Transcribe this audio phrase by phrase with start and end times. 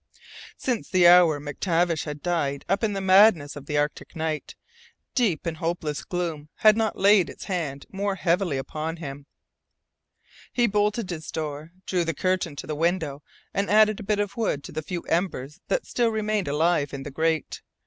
[0.57, 4.55] Since the hour MacTavish had died up in the madness of Arctic night,
[5.13, 9.27] deep and hopeless gloom had not laid its hand more heavily upon him,
[10.51, 13.21] He bolted his door, drew the curtain to the window,
[13.53, 17.03] and added a bit of wood to the few embers that still remained alive in
[17.03, 17.61] the grate.